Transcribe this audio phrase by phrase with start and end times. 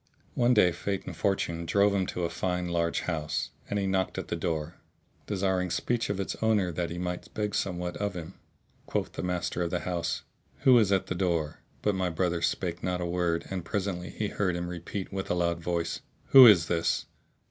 [0.33, 4.17] One day Fate and Fortune drove him to a fine large house, and he knocked
[4.17, 4.77] at the door,
[5.27, 8.33] desiring speech of its owner that he might beg somewhat of him.
[8.87, 10.23] Quoth the master of the house,
[10.61, 14.29] "Who is at the door?" But my brother spake not a word and presently he
[14.29, 17.05] heard him repeat with a loud voice, "Who is this?"